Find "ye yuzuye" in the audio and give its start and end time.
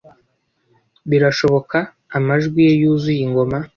2.67-3.21